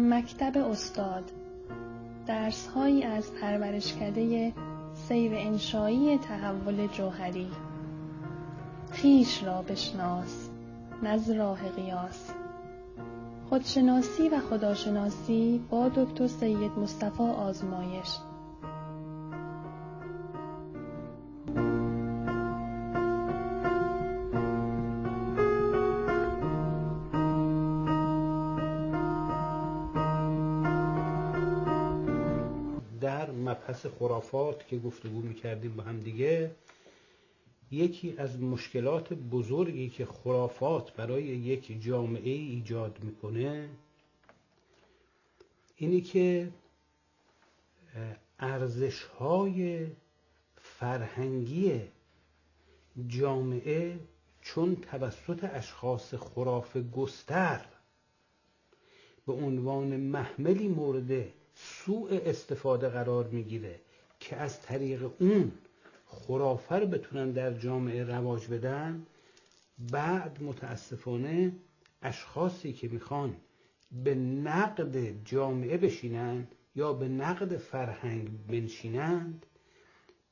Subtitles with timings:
[0.00, 1.32] مکتب استاد.
[2.26, 4.52] درسهایی از پرورشکده
[4.94, 7.50] سیر انشایی تحول جوهری.
[8.90, 10.48] خیش را بشناس
[11.02, 12.30] نز راه قیاس.
[13.48, 18.08] خودشناسی و خداشناسی با دکتر سید مصطفی آزمایش.
[33.70, 36.50] مبحث خرافات که گفتگو می‌کردیم با هم دیگه
[37.70, 43.68] یکی از مشکلات بزرگی که خرافات برای یک جامعه ایجاد می‌کنه
[45.76, 46.48] اینی که
[48.38, 49.86] ارزش های
[50.56, 51.80] فرهنگی
[53.08, 53.98] جامعه
[54.42, 57.66] چون توسط اشخاص خراف گستر
[59.26, 63.80] به عنوان محملی مورد سوء استفاده قرار می‌گیره
[64.20, 65.52] که از طریق اون
[66.06, 69.06] خرافه رو بتونن در جامعه رواج بدن
[69.92, 71.52] بعد متاسفانه
[72.02, 73.36] اشخاصی که می‌خوان
[74.04, 79.46] به نقد جامعه بشینن یا به نقد فرهنگ بنشینند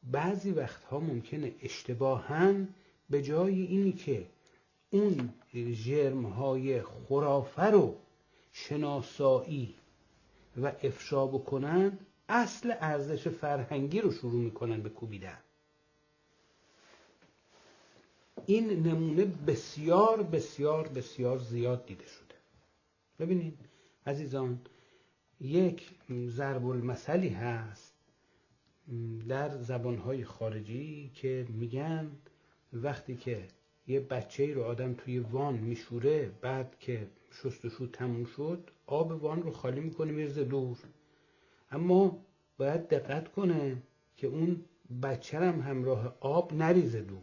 [0.03, 2.55] بعضی وقتها ممکنه اشتباها
[3.11, 4.27] به جای اینی که
[4.91, 5.35] اون
[5.85, 7.97] جرمهای خرافه رو
[8.53, 9.75] شناسایی
[10.63, 11.99] و افشا بکنن
[12.29, 15.39] اصل ارزش فرهنگی رو شروع می‌کنن به کوبیدن.
[18.47, 22.35] این نمونه بسیار بسیار بسیار زیاد دیده شده.
[23.19, 23.59] ببینید
[24.07, 24.61] عزیزان
[25.41, 25.91] یک
[26.27, 27.95] ضرب المثلی هست
[29.29, 32.11] در زبانهای خارجی که میگن
[32.73, 33.49] وقتی که
[33.89, 39.53] یه بچه رو آدم توی وان میشوره بعد که شستشو تموم شد آب وان رو
[39.53, 40.77] خالی می‌کنه میرزه دور.
[41.71, 42.25] اما
[42.59, 43.83] باید دقت کنه
[44.17, 44.65] که اون
[45.03, 47.23] بچه هم همراه آب نریزه دور.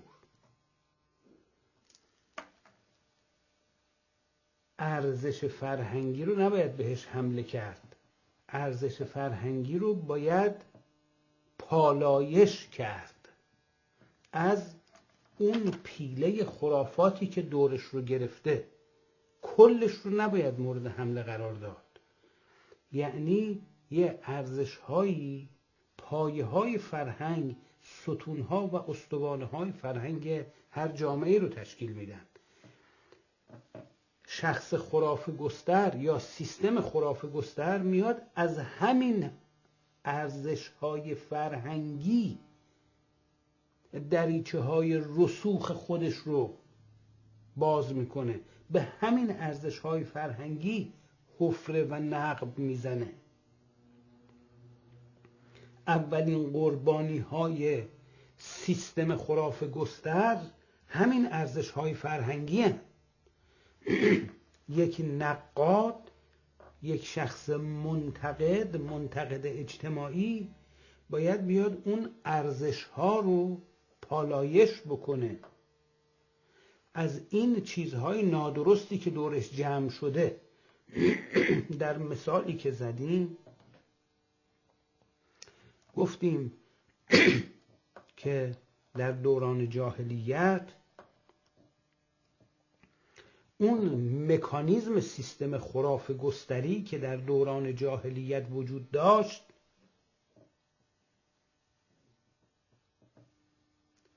[4.80, 7.96] ارزش فرهنگی رو نباید بهش حمله کرد.
[8.50, 10.56] ارزش فرهنگی رو باید
[11.60, 13.30] پالایش کرد.
[14.32, 14.76] از
[15.38, 18.68] اون پیله خرافاتی که دورش رو گرفته
[19.42, 22.00] کلش رو نباید مورد حمله قرار داد.
[22.92, 25.50] یعنی یه ارزش هایی
[25.98, 32.26] پایه های فرهنگ ستون ها و استوانه های فرهنگ هر جامعه رو تشکیل میدن.
[34.28, 39.30] شخص خرافه گستر یا سیستم خرافه گستر میاد از همین
[40.06, 42.40] ارزش های فرهنگی
[44.10, 46.58] دریچه های رسوخ خودش رو
[47.58, 48.40] باز می‌کنه
[48.72, 50.94] به همین ارزش های فرهنگی
[51.40, 53.14] حفره و نقب می‌زنه
[55.88, 57.84] اولین قربانی های
[58.38, 60.38] سیستم خرافه گستر
[60.88, 62.80] همین ارزش های فرهنگی هن.
[64.70, 66.12] یک نقاد
[66.82, 70.50] یک شخص منتقد منتقد اجتماعی
[71.10, 73.62] باید بیاد اون ارزش ها رو
[74.10, 75.40] پالایش بکنه.
[76.94, 80.42] از این چیزهای نادرستی که دورش جمع شده
[81.80, 83.38] در مثالی که زدیم
[85.96, 86.54] گفتیم
[88.18, 88.56] که
[88.94, 90.68] در دوران جاهلیت
[93.58, 93.90] اون
[94.32, 99.44] مکانیزم سیستم خراف گستری که در دوران جاهلیت وجود داشت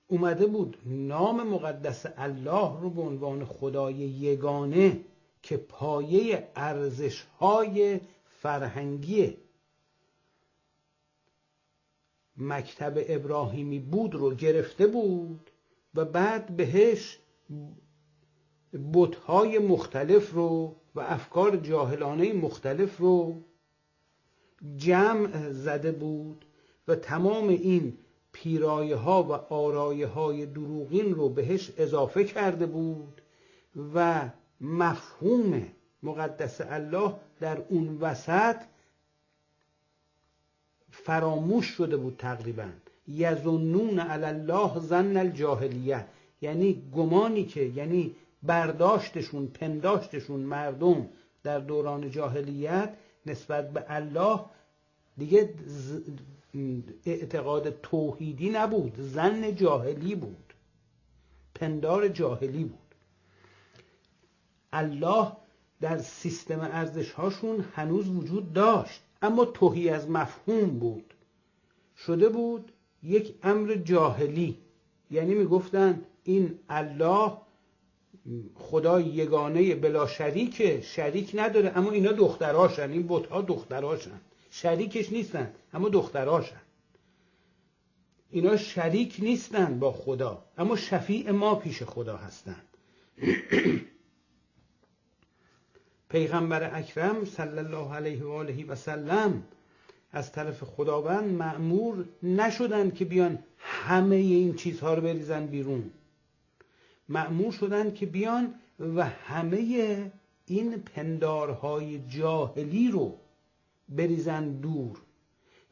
[0.08, 5.00] اومده بود نام مقدس الله رو به عنوان خدای یگانه
[5.42, 9.36] که پایه ارزش های فرهنگی
[12.36, 15.50] مکتب ابراهیمی بود رو گرفته بود
[15.94, 17.18] و بعد بهش
[18.94, 23.42] بتهای مختلف رو و افکار جاهلانه مختلف رو
[24.76, 26.44] جمع زده بود
[26.88, 27.98] و تمام این
[28.42, 33.20] پیرایه ها و آرایه های دروغین رو بهش اضافه کرده بود
[33.94, 34.28] و
[34.60, 35.66] مفهوم
[36.02, 38.56] مقدس الله در اون وسط
[40.90, 42.68] فراموش شده بود تقریبا.
[43.08, 46.04] یظنون علی الله ظن الجاهلیه.
[46.42, 51.08] یعنی گمانی که یعنی برداشتشون پنداشتشون مردم
[51.42, 52.90] در دوران جاهلیت
[53.26, 54.40] نسبت به الله
[55.18, 55.54] دیگه
[57.06, 58.94] اعتقاد توحیدی نبود.
[58.98, 60.54] زن جاهلی بود.
[61.54, 62.94] پندار جاهلی بود.
[64.72, 65.32] الله
[65.80, 71.14] در سیستم ارزش هاشون هنوز وجود داشت اما توهی از مفهوم بود.
[71.96, 72.72] شده بود
[73.02, 74.58] یک امر جاهلی.
[75.10, 77.32] یعنی می‌گفتن این الله
[78.54, 85.52] خدا یگانه بلا شریکه شریک نداره اما اینا دختراشن این بتها دختراشن شریکش نیستن.
[85.72, 86.60] اما دختراشن.
[88.30, 90.44] اینا شریک نیستن با خدا.
[90.58, 92.64] اما شفیع ما پیش خدا هستند
[96.08, 99.42] پیغمبر اکرم صلی الله علیه و آله و سلم
[100.12, 105.90] از طرف خداوند معمور نشدن که بیان همه این چیزها رو بریزن بیرون.
[107.08, 108.54] معمور شدن که بیان
[108.96, 109.56] و همه
[110.46, 113.18] این پندارهای جاهلی رو
[113.88, 115.02] بریزن دور.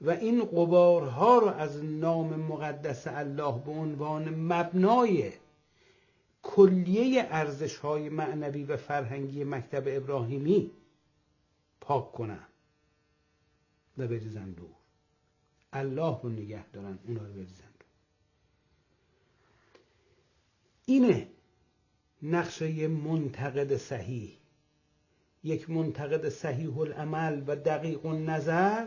[0.01, 5.33] و این قبارها رو از نام مقدس الله به عنوان مبنای
[6.43, 10.71] کلیه ارزش های معنوی و فرهنگی مکتب ابراهیمی
[11.81, 12.47] پاک کنن
[13.99, 14.77] و بریزن دور.
[15.73, 17.89] الله رو نگه دارن اونا رو بریزن دور.
[20.87, 21.29] اینه
[22.23, 24.37] نقشه منتقد صحیح.
[25.47, 28.87] یک منتقد صحیح العمل و دقیق النظر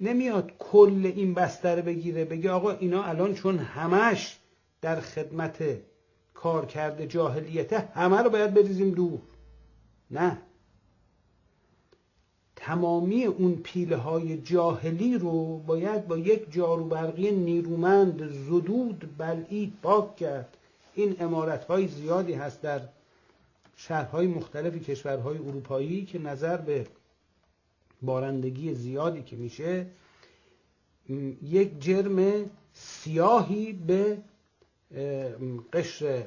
[0.00, 4.38] نمیاد کل این بستر بگیره بگه آقا اینا الان چون همش
[4.80, 5.64] در خدمت
[6.34, 9.20] کار کرده جاهلیته همه رو باید بریزیم دور.
[10.10, 10.38] نه.
[12.56, 20.56] تمامی اون پیله های جاهلی رو باید با یک جاروبرقی نیرومند زدود بلعید پاک کرد.
[20.94, 22.80] این امارت های زیادی هست در
[23.76, 26.86] شهرهای مختلفی کشورهای اروپایی که نظر به
[28.02, 29.86] بارندگی زیادی که میشه
[31.42, 34.18] یک جرم سیاهی به
[35.72, 36.24] قشر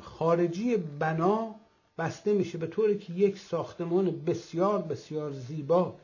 [0.00, 1.54] خارجی بنا
[1.98, 2.58] بسته میشه.
[2.58, 5.96] به طوری که یک ساختمان بسیار بسیار زیبا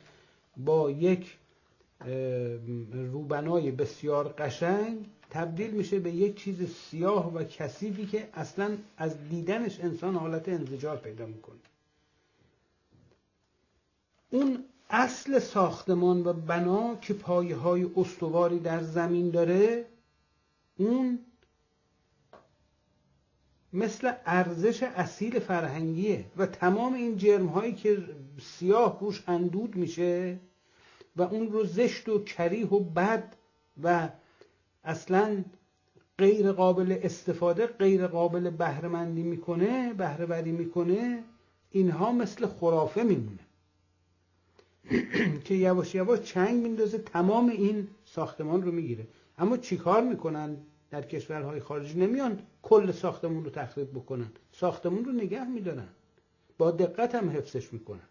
[0.56, 1.36] با یک
[2.92, 9.80] روبنای بسیار قشنگ تبدیل میشه به یک چیز سیاه و کثیفی که اصلا از دیدنش
[9.80, 11.56] انسان حالت انزجار پیدا می‌کنه.
[14.30, 19.86] اون اصل ساختمان و بنا که پایه های استواری در زمین داره
[20.76, 21.18] اون
[23.72, 27.98] مثل ارزش اصیل فرهنگیه و تمام این جرم هایی که
[28.42, 30.38] سیاه روش اندود میشه
[31.16, 33.36] و اون رو زشت و کریه و بد
[33.82, 34.08] و
[34.86, 35.44] اصلا
[36.18, 41.22] غیر قابل استفاده غیر قابل بهرهمندی می‌کنه بهرهوری می‌کنه
[41.70, 43.38] اینها مثل خرافه میمونه.
[45.44, 49.06] که یواش یواش چنگ میندازه تمام این ساختمان رو می‌گیره.
[49.38, 50.56] اما چیکار می‌کنن
[50.90, 54.30] در کشورهای خارجی؟ نمیان کل ساختمون رو تخریب بکنن.
[54.52, 55.88] ساختمون رو نگه میدارن.
[56.58, 58.08] با دقت هم حفظش می‌کنن.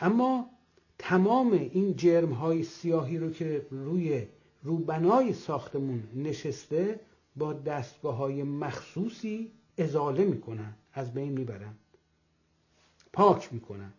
[0.00, 0.50] اما
[0.98, 4.26] تمام این جرم های سیاهی رو که روی
[4.62, 7.00] روبنای ساختمون نشسته
[7.36, 11.74] با دستگاه های مخصوصی ازاله می‌کنن از بین می‌برن
[13.12, 13.92] پاک می‌کنن.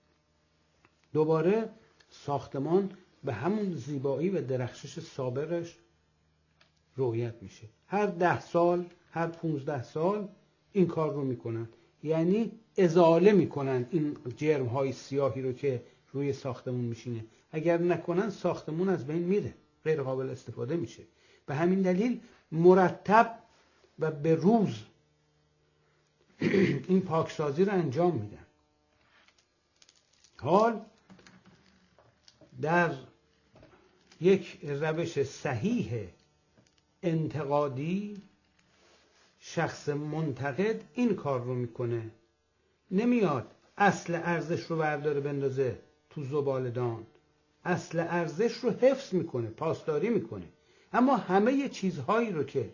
[1.13, 1.69] دوباره
[2.09, 2.91] ساختمان
[3.23, 5.77] به همون زیبایی و درخشش سابقش
[6.95, 7.67] رویت میشه.
[7.87, 10.27] هر ده سال هر پونزده سال
[10.71, 11.69] این کار رو می‌کنن.
[12.03, 17.25] یعنی ازاله می‌کنن این جرم های سیاهی رو که روی ساختمون میشینه.
[17.51, 19.53] اگر نکنن ساختمون از بین میره.
[19.85, 21.03] غیر قابل استفاده میشه.
[21.45, 22.21] به همین دلیل
[22.51, 23.39] مرتب
[23.99, 24.83] و به روز
[26.89, 28.45] این پاکسازی رو انجام میدن.
[30.39, 30.85] حال
[32.61, 32.95] در
[34.21, 36.07] یک روش صحیح
[37.03, 38.21] انتقادی
[39.39, 42.11] شخص منتقد این کار رو می‌کنه.
[42.91, 47.05] نمیاد اصل ارزش رو برداره بندازه تو زبالدان
[47.65, 50.45] اصل ارزش رو حفظ می‌کنه پاسداری می‌کنه.
[50.93, 52.69] اما همه چیزهایی رو که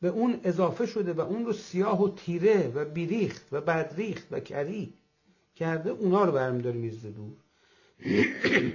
[0.00, 4.40] به اون اضافه شده و اون رو سیاه و تیره و بیریخت و بدریخت و
[4.40, 4.92] کری
[5.56, 7.32] کرده اونا رو برمیداره می‌زده دور.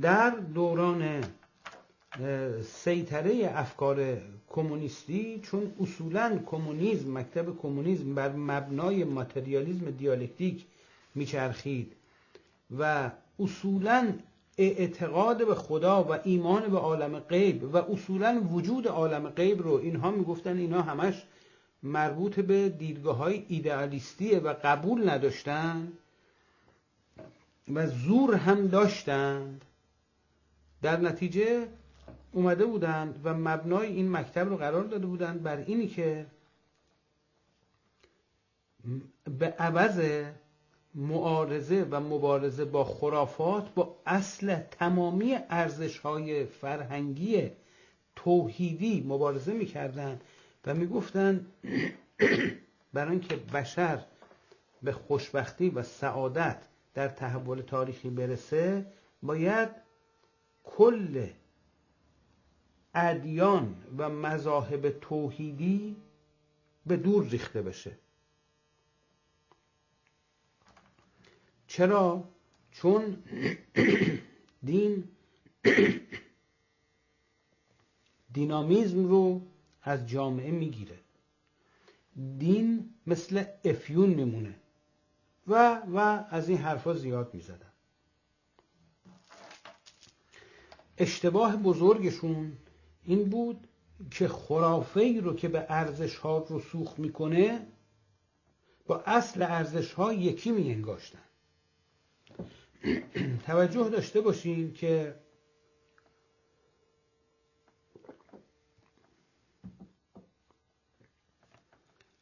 [0.00, 1.24] در دوران
[2.62, 10.64] سیطره افکار کمونیستی چون اصولا کمونیسم مکتب کمونیسم بر مبنای ماتریالیزم دیالکتیک
[11.14, 11.95] میچرخید.
[12.70, 14.12] و اصولا
[14.58, 20.10] اعتقاد به خدا و ایمان به عالم غیب و اصولا وجود عالم غیب رو اینها
[20.10, 21.22] می‌گفتن اینها همش
[21.82, 25.92] مربوط به دیدگاه های ایدئالیستیه و قبول نداشتن
[27.72, 29.64] و زور هم داشتند
[30.82, 31.68] در نتیجه
[32.32, 36.26] اومده بودند و مبنای این مکتب رو قرار داده بودند بر اینی که
[39.38, 40.24] به عوض
[40.96, 47.50] معارضه و مبارزه با خرافات با اصل تمامی ارزش های فرهنگی
[48.16, 50.20] توحیدی مبارزه می‌کردن
[50.66, 51.46] و می‌گفتن
[52.92, 54.04] برای اینکه بشر
[54.82, 56.62] به خوشبختی و سعادت
[56.94, 58.86] در تحول تاریخی برسه
[59.22, 59.68] باید
[60.64, 61.26] کل
[62.94, 65.96] ادیان و مذاهب توحیدی
[66.86, 67.92] به دور ریخته بشه.
[71.76, 72.24] چرا؟
[72.70, 73.22] چون
[74.64, 75.08] دین
[78.32, 79.42] دینامیزم رو
[79.82, 80.98] از جامعه می‌گیره.
[82.38, 84.54] دین مثل افیون میمونه
[85.46, 87.72] و و از این حرفا زیاد می‌زدن.
[90.98, 92.52] اشتباه بزرگشون
[93.04, 93.68] این بود
[94.10, 97.66] که خرافه ای رو که به ارزش ها رسوخ می‌کنه
[98.86, 101.25] با اصل ارزش ها یکی میانگاشتن.
[103.46, 105.14] توجه داشته باشین که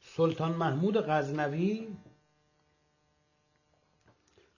[0.00, 1.88] سلطان محمود غزنوی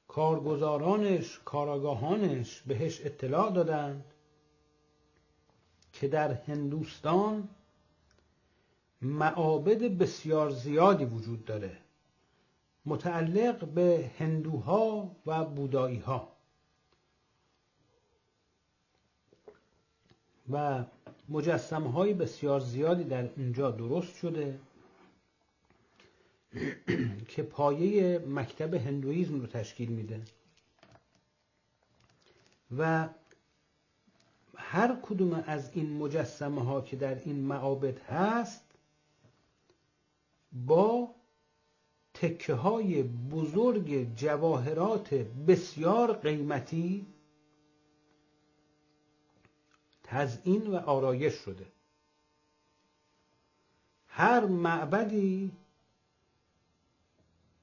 [0.08, 4.04] کارگزارانش کاراگاهانش بهش اطلاع دادند
[5.92, 7.48] که در هندوستان
[9.02, 11.76] معابد بسیار زیادی وجود داره.
[12.86, 16.32] متعلق به هندوها و بودایی ها
[20.50, 20.84] و
[21.28, 24.58] مجسم های بسیار زیادی در اینجا درست شده
[27.28, 30.20] که پایه مکتب هندویزم رو تشکیل میده.
[32.78, 33.08] و
[34.56, 38.64] هر کدوم از این مجسمه ها که در این معابد هست
[40.52, 41.15] با
[42.20, 47.06] تکه های بزرگ جواهرات بسیار قیمتی
[50.02, 51.66] تزئین و آرایش شده.
[54.06, 55.52] هر معبدی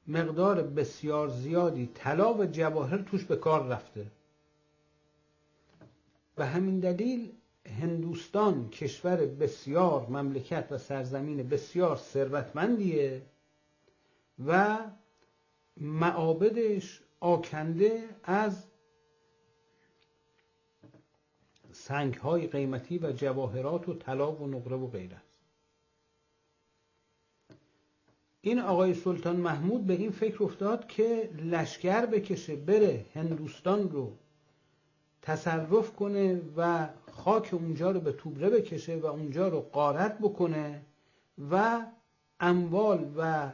[0.07, 4.11] مقدار بسیار زیادی طلا و جواهر توش به کار رفته.
[6.37, 7.31] و همین دلیل
[7.81, 13.21] هندوستان کشور بسیار مملکت و سرزمین بسیار ثروتمندیه.
[14.47, 14.79] و
[15.77, 18.65] معابدش آکنده از
[21.71, 25.21] سنگ های قیمتی و جواهرات و طلا و نقره و غیره
[28.41, 34.17] این آقای سلطان محمود به این فکر افتاد که لشکر بکشه بره هندوستان رو
[35.21, 40.85] تصرف کنه و خاک اونجا رو به توبره بکشه و اونجا رو قارت بکنه
[41.51, 41.85] و
[42.39, 43.51] اموال و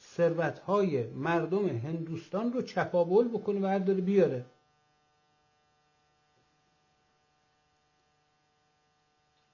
[0.00, 4.44] ثروتهای مردم هندوستان رو چپاول بکنه و برداره بیاره.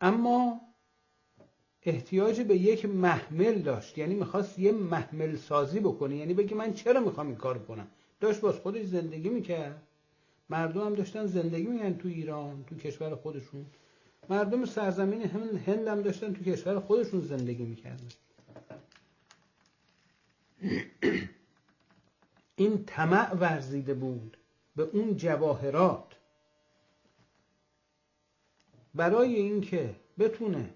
[0.00, 0.60] اما
[1.82, 3.98] احتیاج به یک محمل داشت.
[3.98, 6.16] یعنی می‌خواست یه محمل سازی بکنه.
[6.16, 7.88] یعنی بگه من چرا می‌خوام این کار کنم؟
[8.20, 9.82] داشت باز خودش زندگی می‌کرد.
[10.48, 13.66] مردم هم داشتن زندگی می‌کردن تو ایران تو کشور خودشون.
[14.28, 15.22] مردم سرزمین
[15.66, 18.08] هند هم داشتن تو کشور خودشون زندگی می‌کردن.
[22.56, 24.36] این طمع ورزیده بود
[24.76, 26.16] به اون جواهرات.
[28.94, 30.74] برای اینکه بتونه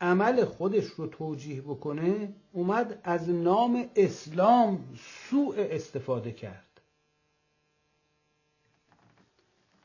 [0.00, 6.80] عمل خودش رو توجیه بکنه اومد از نام اسلام سوء استفاده کرد.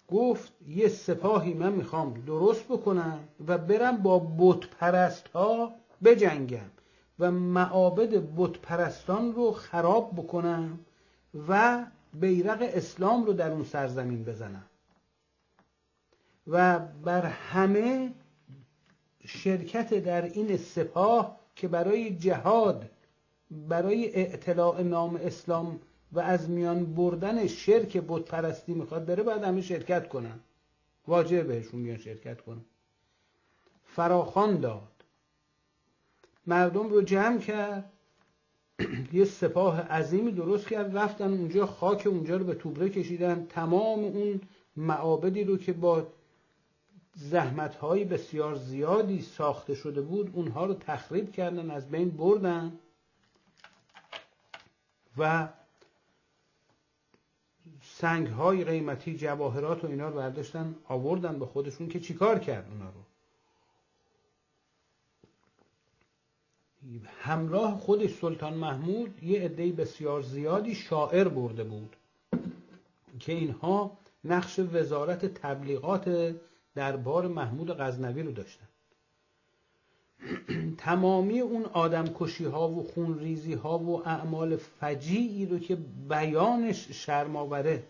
[0.07, 6.69] گفت یه سپاهی من می‌خوام درست بکنم و برم با بت پرست ها بجنگم.
[7.20, 10.80] و معابد بت پرستان رو خراب بکنم
[11.48, 14.65] و بیرق اسلام رو در اون سرزمین بزنم.
[16.48, 18.13] و بر همه
[19.25, 22.89] شرکت در این سپاه که برای جهاد
[23.51, 25.80] برای اعتلاع نام اسلام
[26.12, 30.39] و از میان بردن شرک بت پرستی می‌خواد بره باید همه شرکت کنن.
[31.08, 32.65] واجب بهشون بیان شرکت کنن.
[33.84, 35.00] فراخان داد.
[36.48, 37.91] مردم رو جمع کرد.
[39.13, 40.98] یه سپاه عظیمی درست کرد.
[40.98, 43.45] رفتن اونجا خاک اونجا رو به توبره کشیدن.
[43.50, 44.41] تمام اون
[44.75, 46.07] معابدی رو که با
[47.15, 52.79] زحمت های بسیار زیادی ساخته شده بود اونها رو تخریب کردن از بین بردن.
[55.17, 55.50] و
[57.83, 62.89] سنگ های قیمتی جواهرات و اینا رو برداشتن آوردن به خودشون که چیکار کرد اونا
[62.89, 63.11] رو.
[67.22, 71.96] همراه خودش سلطان محمود یه عده بسیار زیادی شاعر برده بود
[73.20, 76.36] که اینها نقش وزارت تبلیغات
[76.76, 78.68] دربار محمود غزنوی رو داشتن.
[80.78, 85.78] تمامی اون آدمکشی ها و خونریزی ها و اعمال فجیعی رو که
[86.10, 87.84] بیانش شرماوره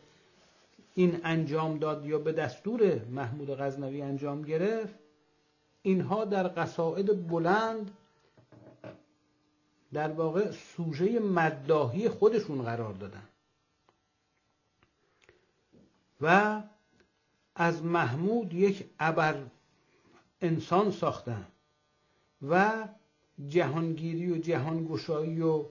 [0.95, 4.95] این انجام داد یا به دستور محمود غزنوی انجام گرفت
[5.81, 7.91] اینها در قصائد بلند
[9.93, 13.23] در واقع سوژه مداهی خودشون قرار دادن.
[16.21, 16.61] و
[17.55, 19.43] از محمود یک ابر
[20.41, 21.47] انسان ساختن
[22.49, 22.87] و
[23.47, 25.65] جهانگیری و جهانگشایی و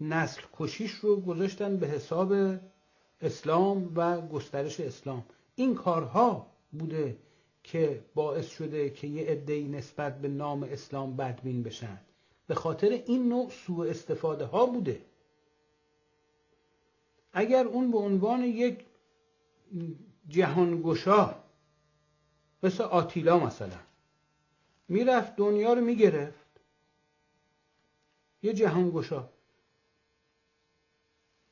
[0.00, 2.34] نسل کشیش رو گذاشتن به حساب
[3.20, 5.24] اسلام و گسترش اسلام.
[5.54, 7.16] این کارها بوده
[7.62, 11.98] که باعث شده که یه عده‌ای نسبت به نام اسلام بدبین بشن.
[12.52, 15.04] به خاطر این نوع سوء استفاده ها بوده.
[17.32, 18.84] اگر اون به عنوان یک
[20.28, 21.34] جهانگشا
[22.62, 23.78] مثل آتیلا مثلا
[24.88, 26.46] می‌رفت دنیا رو می‌گرفت
[28.42, 29.28] یه جهانگشا.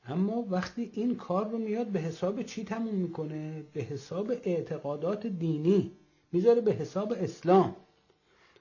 [0.05, 5.97] اما وقتی این کار رو میاد به حساب چی تموم می‌کنه؟ به حساب اعتقادات دینی.
[6.33, 7.77] می‌ذاره به حساب اسلام.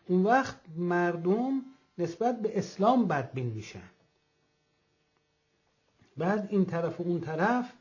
[0.08, 1.62] اون وقت مردم
[2.00, 3.90] نسبت به اسلام بدبین میشن.
[6.18, 7.74] بعد این طرف و اون طرف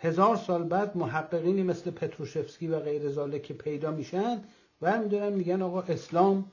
[0.00, 4.44] هزار سال بعد محققینی مثل پتروشفسکی و غیر زاله که پیدا میشن
[4.80, 6.50] برمیدارن میگن آقا اسلام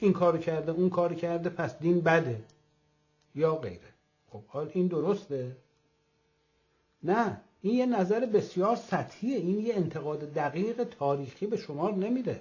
[0.00, 2.42] این کار کرده اون کار کرده پس دین بده
[3.34, 3.94] یا غیره.
[4.30, 5.56] خب حال این درسته؟
[7.02, 12.40] نه این یه نظر بسیار سطحیه این یه انتقاد دقیق تاریخی به شمار نمیده.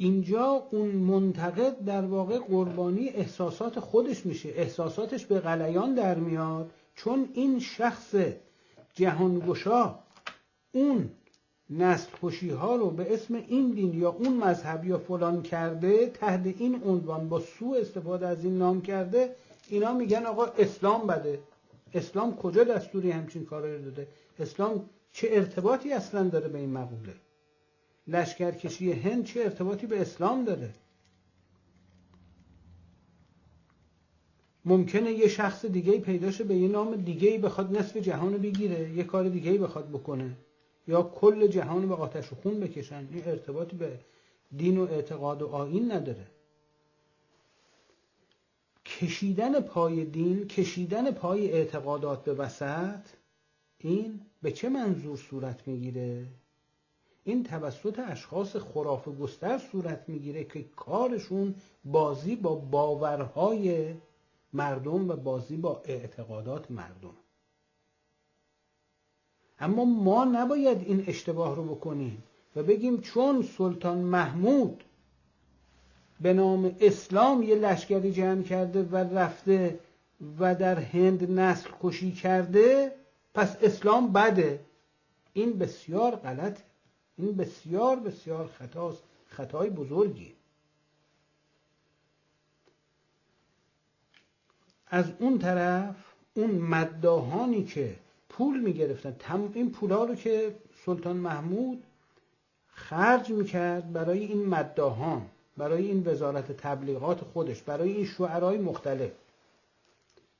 [0.00, 4.48] اینجا اون منتقد در واقع قربانی احساسات خودش میشه.
[4.48, 8.14] احساساتش به غلیان در میاد چون این شخص
[8.94, 9.98] جهانگشا
[10.72, 11.10] اون
[11.70, 16.82] نسل ها رو به اسم این دین یا اون مذهب یا فلان کرده تحت این
[16.84, 19.34] عنوان با سوء استفاده از این نام کرده
[19.68, 21.38] اینا میگن آقا اسلام بده.
[21.94, 24.08] اسلام کجا دستوری همچین کارا داده؟
[24.38, 27.14] اسلام چه ارتباطی اصلا داره به این مقوله؟
[28.08, 30.74] لشکرکشی هند چه ارتباطی به اسلام داره؟
[34.64, 39.04] ممکنه یه شخص دیگه پیداشه به یه نام دیگه بخواد نصف جهان رو بگیره یه
[39.04, 40.36] کار دیگه بخواد بکنه.
[40.88, 43.08] یا کل جهان به آتش و خون بکشن.
[43.12, 43.98] این ارتباطی به
[44.56, 46.26] دین و اعتقاد و آین نداره.
[48.86, 53.00] کشیدن پای دین کشیدن پای اعتقادات به وسط
[53.78, 56.26] این به چه منظور صورت می‌گیره؟
[57.28, 63.94] این توسط اشخاص خرافه گستر صورت می‌گیره که کارشون بازی با باورهای
[64.52, 67.14] مردم و بازی با اعتقادات مردم.
[69.58, 72.22] اما ما نباید این اشتباه رو بکنیم
[72.56, 74.84] و بگیم چون سلطان محمود
[76.20, 79.78] به نام اسلام یه لشکری جمع کرده و رفته
[80.38, 82.92] و در هند نسل کشی کرده
[83.34, 84.60] پس اسلام بده.
[85.32, 86.67] این بسیار غلطه.
[87.18, 90.32] این بسیار بسیار خطاست خطای بزرگی.
[94.86, 95.96] از اون طرف
[96.34, 97.96] اون مداهانی که
[98.28, 100.54] پول می‌گرفتن این پولا رو که
[100.86, 101.82] سلطان محمود
[102.68, 105.26] خرج می‌کرد برای این مداهان
[105.56, 109.10] برای این وزارت تبلیغات خودش برای این شعرهای مختلف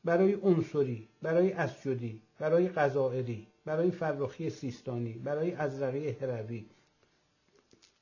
[0.05, 6.65] برای عنصری برای اسجدی برای قضائری برای فرخی سیستانی برای ازرقی هروی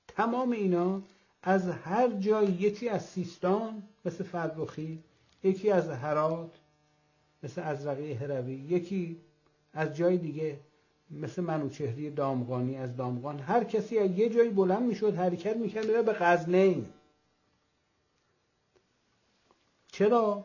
[0.08, 1.02] تمام اینا
[1.42, 5.02] از هر جای یکی از سیستان مثل فرخی
[5.42, 6.50] یکی از هرات
[7.42, 9.20] مثل ازرقی هروی یکی
[9.72, 10.60] از جای دیگه
[11.10, 12.76] مثل منوچهری دامغانی.
[12.76, 16.86] از دامغان هر کسی از یه جایی بلند می‌شد حرکت می‌کرد به غزنین.
[19.92, 20.44] چرا؟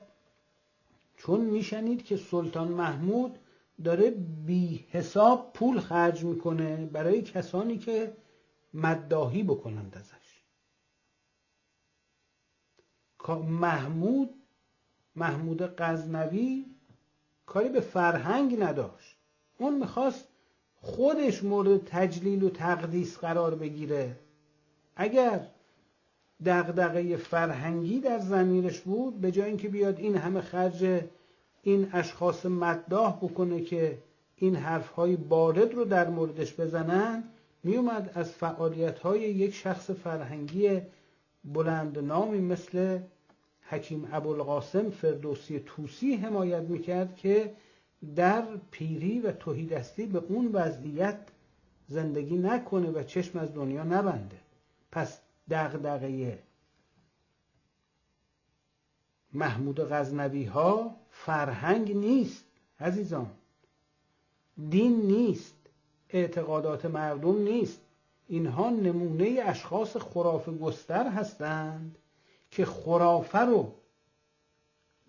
[1.18, 3.40] چون میشنید که سلطان محمود
[3.84, 4.10] داره
[4.46, 8.14] بی حساب پول خرج می‌کنه برای کسانی که
[8.74, 10.42] مداهی بکنند ازش.
[13.48, 14.30] محمود
[15.16, 16.66] محمود غزنوی
[17.46, 19.18] کاری به فرهنگ نداشت.
[19.58, 20.28] اون می‌خواست
[20.82, 24.18] خودش مورد تجلیل و تقدیس قرار بگیره.
[24.96, 25.48] اگر
[26.46, 31.04] دغدغه فرهنگی در زمینش بود به جای اینکه بیاد این همه خرج
[31.62, 33.98] این اشخاص مداح بکنه که
[34.36, 37.24] این حرفهای بارد رو در موردش بزنن
[37.64, 40.82] میومد از فعالیت های یک شخص فرهنگی
[41.44, 43.00] بلند نامی مثل
[43.62, 47.54] حکیم ابوالقاسم فردوسی توسی حمایت می‌کرد که
[48.16, 51.20] در پیری و توهیدستی به اون وضعیت
[51.88, 54.38] زندگی نکنه و چشم از دنیا نبنده.
[54.92, 56.40] پس دغدغه
[59.34, 62.46] محمود غزنوی ها فرهنگ نیست
[62.80, 63.32] عزیزان.
[64.70, 65.56] دین نیست
[66.10, 67.82] اعتقادات مردم نیست.
[68.28, 71.98] اینها نمونه اشخاص خرافه گستر هستند
[72.52, 73.74] که خرافه رو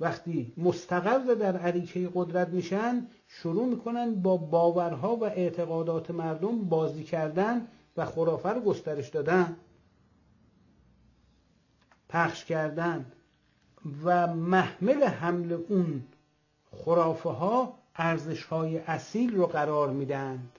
[0.00, 7.68] وقتی مستقر در عریکه قدرت میشن شروع می‌کنن با باورها و اعتقادات مردم بازی کردن
[7.96, 9.56] و خرافه رو گسترش دادن.
[12.08, 13.12] پخش کردن.
[14.04, 16.02] و محمل حمل اون
[16.70, 20.58] خرافه ها ارزش های اصیل رو قرار میدند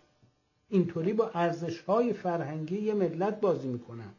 [0.69, 4.13] اینطوری با ارزش های فرهنگی یه ملت بازی می‌کنن.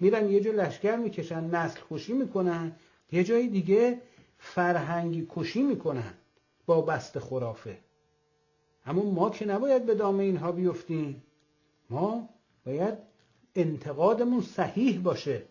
[0.00, 2.72] میرن یه جا لشکر می‌کشن نسل کشی می‌کنن
[3.12, 4.00] یه جای دیگه
[4.38, 6.14] فرهنگی کشی می‌کنن
[6.66, 7.78] با بست خرافه.
[8.86, 11.22] اما ما که نباید به دامه اینها بیفتیم.
[11.90, 12.28] ما
[12.66, 12.94] باید
[13.54, 15.42] انتقادمون صحیح باشه.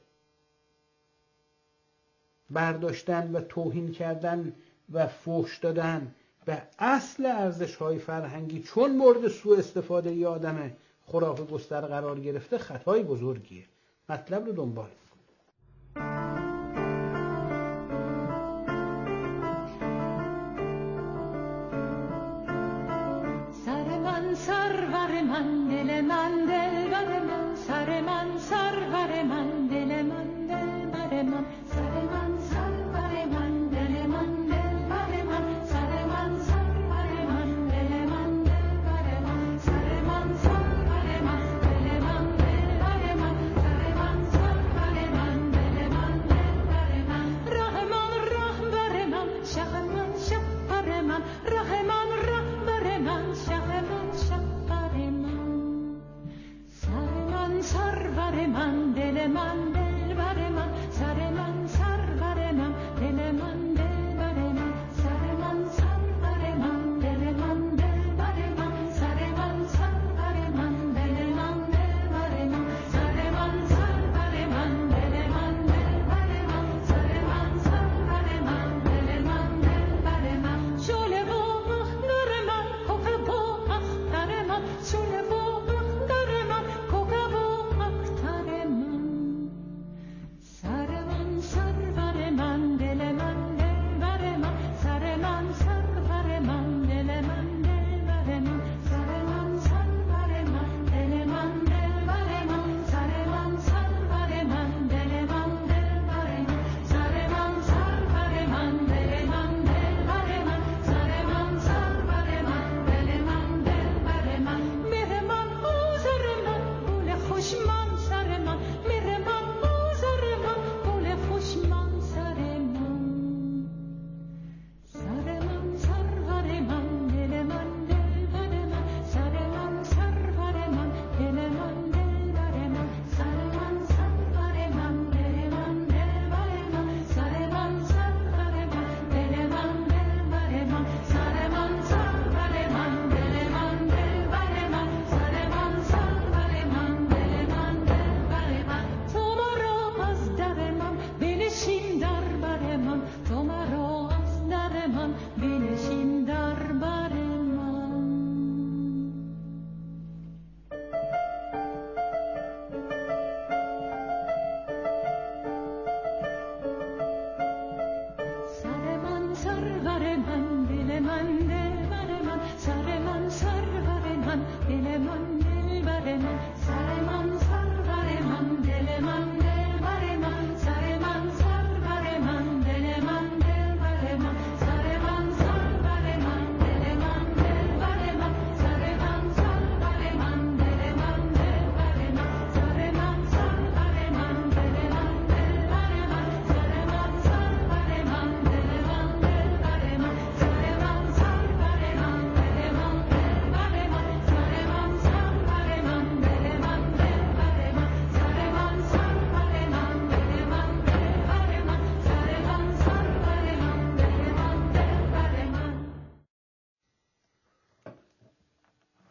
[2.50, 4.54] برداشتن و توهین کردن
[4.94, 10.28] و فحش دادن به اصل ارزش های فرهنگی چون مورد سوء استفاده ی
[11.08, 13.64] خرافه گستر قرار گرفته خطای بزرگیه.
[14.10, 14.90] مطلب رو دنبال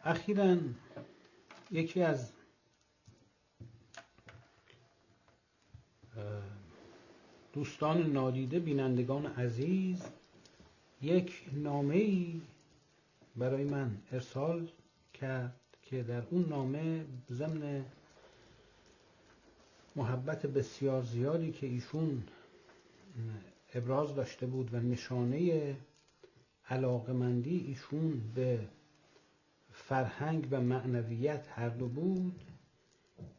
[0.05, 0.57] اخیرا
[1.71, 2.31] یکی از
[7.53, 10.03] دوستان نادیده بینندگان عزیز
[11.01, 12.33] یک نامه
[13.35, 14.69] برای من ارسال
[15.13, 17.85] کرد که در اون نامه ضمن
[19.95, 22.23] محبت بسیار زیادی که ایشون
[23.73, 25.75] ابراز داشته بود و نشانه
[26.69, 28.59] علاقمندی ایشون به
[29.87, 32.43] فرهنگ و معنویت هر دو بود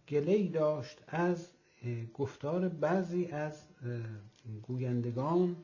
[0.09, 1.49] گلی داشت از
[2.15, 3.63] گفتار بعضی از
[4.63, 5.57] گویندگان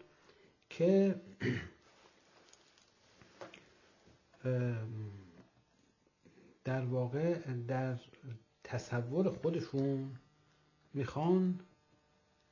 [0.71, 1.21] که
[6.65, 7.99] در واقع در
[8.65, 10.17] تصور خودشون
[10.95, 11.61] می‌خوان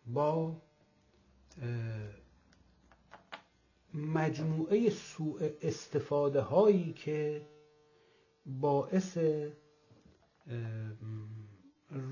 [0.07, 0.57] با
[3.95, 7.47] مجموعه سوء استفاده هایی که
[8.46, 9.18] باعث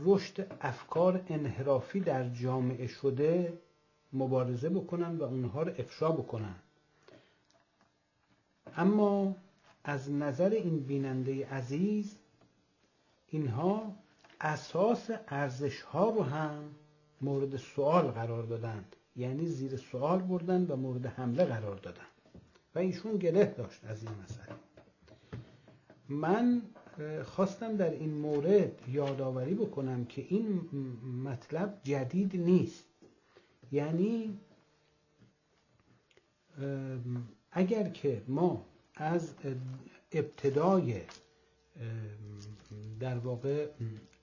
[0.04, 3.58] رشد افکار انحرافی در جامعه شده
[4.12, 6.54] مبارزه بکنن و اونها رو افشا بکنن.
[8.76, 9.36] اما
[9.84, 12.16] از نظر این بیننده عزیز
[13.28, 13.94] اینها
[14.40, 16.74] اساس ارزش ها رو هم
[17.20, 18.84] مورد سوال قرار دادن.
[19.16, 22.06] یعنی زیر سوال بردن و مورد حمله قرار دادن.
[22.74, 24.67] و ایشون گله داشت از این مسئله.
[26.08, 26.62] من
[27.24, 30.60] خواستم در این مورد یادآوری بکنم که این
[31.24, 32.84] مطلب جدید نیست.
[33.72, 34.38] یعنی
[37.52, 39.34] اگر که ما از
[40.12, 41.00] ابتدای
[43.00, 43.68] در واقع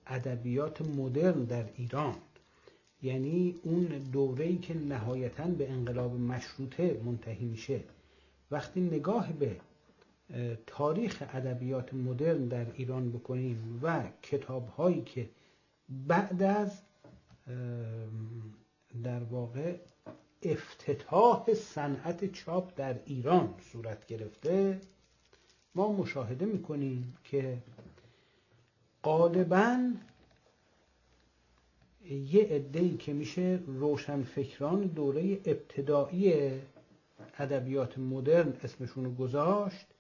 [0.08, 2.16] ادبیات مدرن در ایران
[3.02, 7.80] یعنی اون دوره‌ای که نهایتا به انقلاب مشروطه منتهی میشه
[8.52, 9.58] وقتی نگاه به
[10.68, 15.30] تاریخ ادبیات مدرن در ایران بکنیم و کتاب هایی که
[15.90, 16.82] بعد از
[19.04, 19.76] در واقع
[20.44, 24.82] افتتاح صنعت چاپ در ایران صورت گرفته
[25.76, 27.58] ما مشاهده می‌کنیم که
[29.04, 29.94] غالبا
[32.10, 36.52] یه عده‌ای که میشه روشنفکران دوره ابتدایی
[37.38, 39.95] ادبیات مدرن اسمشون رو گذاشت.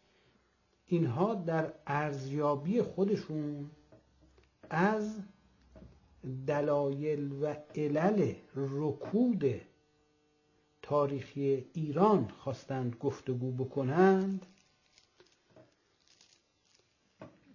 [0.88, 3.72] اینها در ارزیابی خودشون
[4.70, 5.16] از
[6.48, 9.62] دلایل و علل رکود
[10.82, 14.46] تاریخی ایران خواستند گفتگو بکنند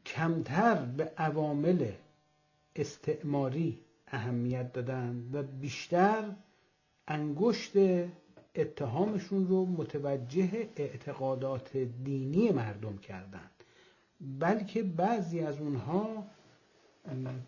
[0.06, 1.92] کمتر به عوامل
[2.76, 6.36] استعماری اهمیت دادند و بیشتر
[7.08, 7.72] انگشت
[8.54, 13.50] اتهامشون رو متوجه اعتقادات دینی مردم کردند
[14.20, 16.26] بلکه بعضی از اونها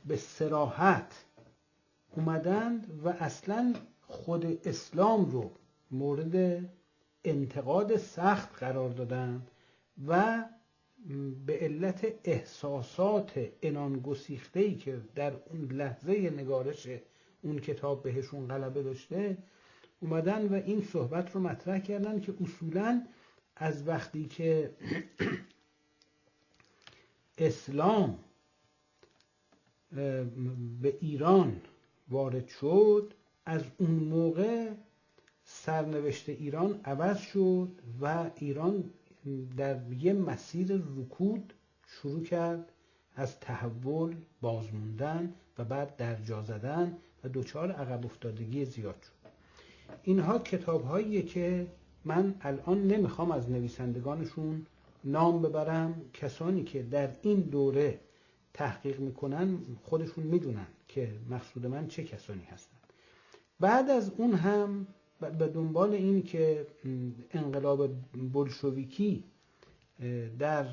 [0.07, 1.25] به سراحت
[2.17, 3.75] اومدند و اصلا
[4.07, 5.51] خود اسلام رو
[5.91, 6.65] مورد
[7.25, 9.51] انتقاد سخت قرار دادند
[10.09, 10.45] و
[11.47, 16.89] به علت احساسات انان گسیخته که در اون لحظه نگارش
[17.43, 19.39] اون کتاب بهشون غلبه داشته
[20.03, 23.03] اومدن و این صحبت رو مطرح کردن که اصولا
[23.57, 24.71] از وقتی که
[27.39, 28.19] اسلام
[30.83, 31.61] به ایران
[32.09, 33.15] وارد شد
[33.47, 34.71] از اون موقع
[35.45, 37.69] سرنوشت ایران عوض شد
[38.01, 38.91] و ایران
[39.57, 41.53] در یه مسیر رکود
[41.87, 42.73] شروع کرد
[43.17, 49.22] از تحول بازموندن و بعد درجا زدن و دچار عقب افتادگی زیاد شد.
[50.03, 51.67] اینها کتاب که
[52.05, 54.67] من الان نمی‌خوام از نویسندگانشون
[55.05, 56.05] نام ببرم.
[56.13, 58.01] کسانی که در این دوره
[58.55, 62.77] تحقیق می‌کنن خودشون می‌دونن که مقصود من چه کسانی هستن.
[63.61, 64.87] بعد از اون هم
[65.21, 66.67] به دنبال این که
[67.31, 67.91] انقلاب
[68.33, 69.25] بلشویکی
[70.39, 70.67] در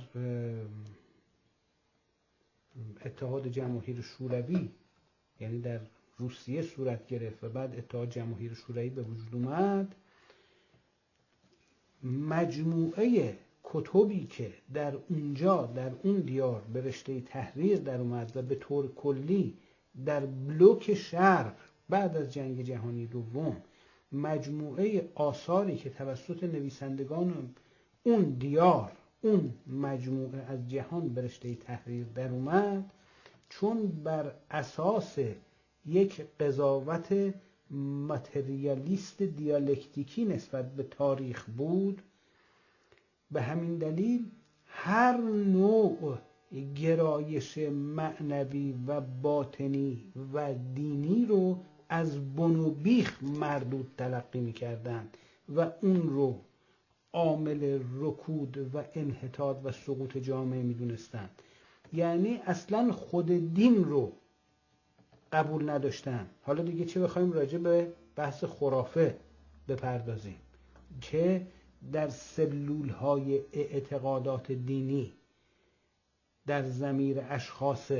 [3.06, 4.70] اتحاد جماهیر شوروی
[5.40, 5.80] یعنی در
[6.20, 9.96] روسیه صورت گرفت و بعد اتحاد جماهیر شوروی به وجود اومد.
[12.04, 18.56] مجموعه کتبی که در اونجا در اون دیار به رشته تحریر در اومد و به
[18.56, 19.58] طور کلی
[20.06, 21.54] در بلوک شرق
[21.90, 23.58] بعد از جنگ جهانی دوم
[24.12, 27.56] مجموعه آثاری که توسط نویسندگان
[28.04, 32.92] اون دیار اون مجموعه از جهان به رشته تحریر در اومد
[33.50, 35.18] چون بر اساس
[35.86, 37.34] یک قضاوت
[38.08, 42.02] متریالیست دیالکتیکی نسبت به تاریخ بود.
[43.32, 44.26] به همین دلیل
[44.66, 46.18] هر نوع
[46.76, 55.18] گرایش معنوی و باطنی و دینی رو از بن بیخ مردود تلقی می‌کردند
[55.56, 56.40] و اون رو
[57.14, 61.30] عامل رکود و انحطاط و سقوط جامعه می‌دونستند.
[61.94, 64.12] یعنی اصلا خود دین رو
[65.32, 66.30] قبول نداشتن.
[66.42, 69.18] حالا دیگه چه بخوایم؟ راجع به بحث خرافه
[69.68, 70.40] بپردازیم
[71.02, 71.48] که
[71.92, 75.14] در سلول های اعتقادات دینی
[76.48, 77.92] در زمیر اشخاص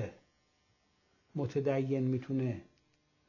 [1.36, 2.62] متدین می‌تونه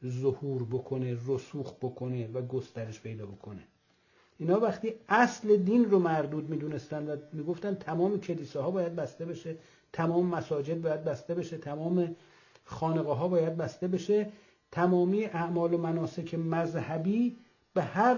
[0.06, 3.62] ظهور بکنه رسوخ بکنه و گسترش پیدا بکنه.
[4.38, 9.56] اینا وقتی اصل دین رو مردود می‌دونستن و می‌گفتن تمام کلیساها باید بسته بشه
[9.92, 12.16] تمام مساجد باید بسته بشه تمام
[12.70, 14.33] خانقاه ها باید بسته بشه.
[14.72, 17.37] تمامی اعمال و مناسک مذهبی
[17.74, 18.16] به هر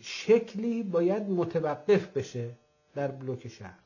[0.00, 2.50] شکلی باید متوقف بشه
[2.94, 3.78] در بلوک شهر.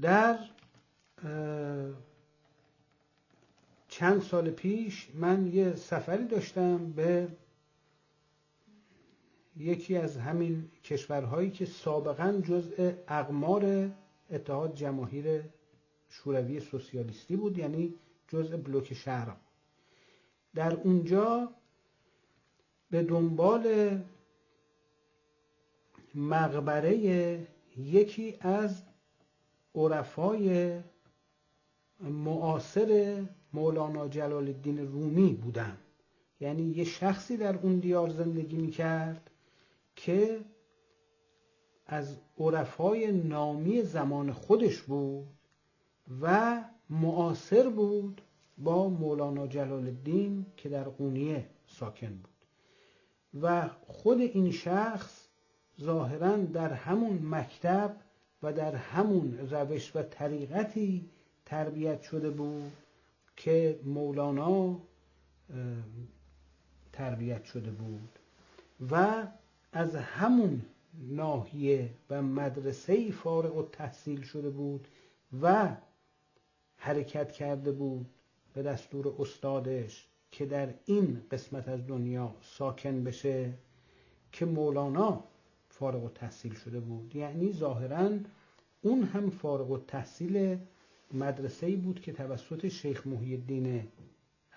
[0.00, 0.38] در
[3.88, 7.28] چند سال پیش من یه سفری داشتم به
[9.56, 13.90] یکی از همین کشورهایی که سابقا جزء اقمار
[14.30, 15.42] اتحاد جماهیر
[16.08, 17.94] شوروی سوسیالیستی بود یعنی
[18.28, 19.36] جزء بلوک شهر.
[20.54, 21.52] در اونجا
[22.90, 23.98] به دنبال
[26.14, 26.96] مقبره
[27.76, 28.82] یکی از
[29.74, 30.78] عرفای
[32.00, 35.78] معاصر مولانا جلال الدین رومی بودن.
[36.40, 39.30] یعنی یه شخصی در اون دیار زندگی می‌کرد
[39.96, 40.40] که
[41.88, 45.26] از عرفای نامی زمان خودش بود
[46.20, 48.22] و معاصر بود
[48.58, 52.38] با مولانا جلال الدین که در قونیه ساکن بود.
[53.42, 55.28] و خود این شخص
[55.80, 57.96] ظاهرا در همون مکتب
[58.42, 61.10] و در همون روش و طریقتی
[61.46, 62.72] تربیت شده بود
[63.36, 64.78] که مولانا
[66.92, 68.18] تربیت شده بود.
[68.90, 69.26] و
[69.72, 70.62] از همون
[70.94, 74.88] ناحیه و مدرسه فارغ و تحصیل شده بود
[75.42, 75.76] و
[76.76, 78.06] حرکت کرده بود
[78.54, 83.52] به دستور استادش که در این قسمت از دنیا ساکن بشه
[84.32, 85.24] که مولانا
[85.68, 87.16] فارغ و تحصیل شده بود.
[87.16, 88.10] یعنی ظاهرا
[88.82, 90.58] اون هم فارغ و تحصیل
[91.14, 93.88] مدرسه بود که توسط شیخ محی الدین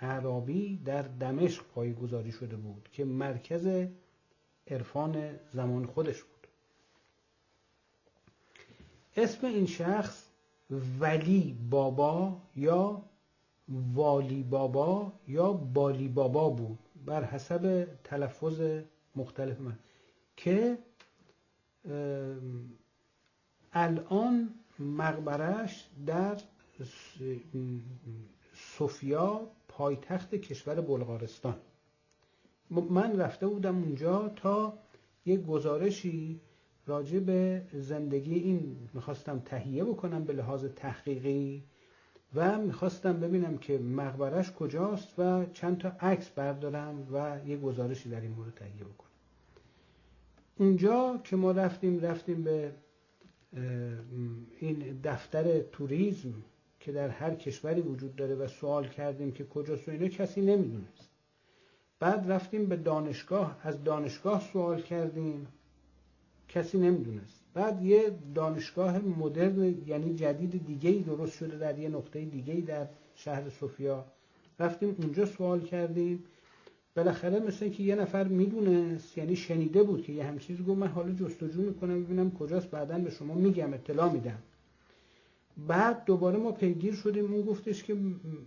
[0.01, 3.87] عربی در دمشق پایگذاری شده بود که مرکز
[4.67, 6.47] عرفان زمان خودش بود.
[9.15, 10.25] اسم این شخص
[10.99, 13.01] ولی بابا یا
[13.93, 16.79] والی بابا یا بالی بابا بود.
[17.05, 18.81] بر حسب تلفظ
[19.15, 19.79] مختلف من.
[20.37, 20.77] که
[23.73, 26.37] الان مقبرش در
[28.53, 31.55] سوفیا پایتخت کشور بلغارستان.
[32.71, 34.73] من رفته بودم اونجا تا
[35.25, 36.39] یک گزارشی
[36.87, 41.63] راجع به زندگی این می‌خواستم تهیه بکنم به لحاظ تحقیقی
[42.35, 48.21] و می‌خواستم ببینم که مقبرش کجاست و چند تا عکس بردارم و یه گزارشی در
[48.21, 49.11] این مورد تهیه بکنم.
[50.57, 52.71] اونجا که ما رفتیم رفتیم به
[54.59, 56.33] این دفتر توریزم
[56.79, 61.10] که در هر کشوری وجود داره و سوال کردیم که کجاست و اینا کسی نمی‌دونست.
[62.01, 65.47] بعد رفتیم به دانشگاه از دانشگاه سوال کردیم.
[66.49, 67.41] کسی نمی‌دونست.
[67.53, 72.61] بعد یه دانشگاه مدرن یعنی جدید دیگه ای درست شده در یه نقطه دیگه ای
[72.61, 74.05] در شهر سوفیا
[74.59, 76.23] رفتیم اونجا سوال کردیم.
[76.95, 80.87] بالاخره مثل که یه نفر می‌دونست یعنی شنیده بود که یه هم چیز گفت من
[80.87, 84.39] حالا جستجو می‌کنم ببینم کجاست بعدا به شما میگم اطلاع میدم.
[85.67, 87.33] بعد دوباره ما پیگیر شدیم.
[87.33, 87.97] اون گفتش که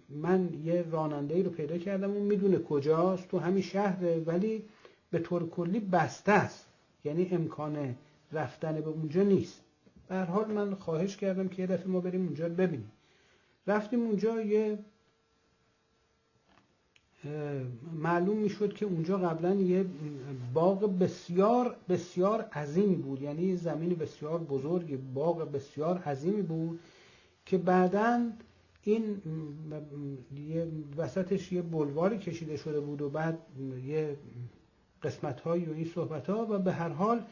[0.09, 2.11] من یه راننده ای رو پیدا کردم.
[2.11, 3.29] اون می‌دونه کجاست.
[3.29, 4.19] تو همین شهره.
[4.27, 4.63] ولی
[5.11, 6.67] به طور کلی بسته است.
[7.05, 7.97] یعنی امکان
[8.33, 9.61] رفتن به اونجا نیست.
[10.09, 12.91] به حال من خواهش کردم که یه دفعه ما بریم اونجا ببینیم.
[13.67, 14.79] رفتیم اونجا یه
[17.93, 19.85] معلوم می‌شد که اونجا قبلا یه
[20.55, 23.23] باغ بسیار بسیار عظیمی بود.
[23.23, 26.81] یعنی زمین بسیار بزرگ باغ بسیار عظیمی بود.
[27.47, 28.31] که بعدا
[28.83, 29.23] این
[30.97, 33.39] وسطش یه بلواری کشیده شده بود و بعد
[33.87, 34.17] یه
[35.03, 37.23] قسمت های و این صحبت ها و به هر حال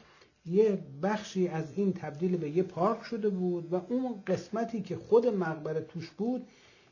[0.46, 5.26] یه بخشی از این تبدیل به یه پارک شده بود و اون قسمتی که خود
[5.26, 6.46] مقبره توش بود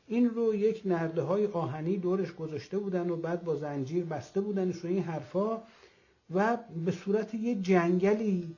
[0.07, 4.85] این رو یک نرده های آهنی دورش گذاشته بودن و بعد با زنجیر بسته بودنش
[4.85, 5.61] و این حرفا
[6.33, 8.55] و به صورت یه جنگلی